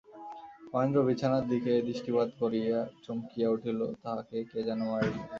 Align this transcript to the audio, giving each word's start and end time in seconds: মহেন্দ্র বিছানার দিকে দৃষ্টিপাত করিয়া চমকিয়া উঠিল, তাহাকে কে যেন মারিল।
মহেন্দ্র 0.69 0.99
বিছানার 1.07 1.43
দিকে 1.47 1.71
দৃষ্টিপাত 1.87 2.29
করিয়া 2.41 2.77
চমকিয়া 3.03 3.47
উঠিল, 3.49 3.79
তাহাকে 4.03 4.37
কে 4.49 4.59
যেন 4.67 4.79
মারিল। 4.89 5.17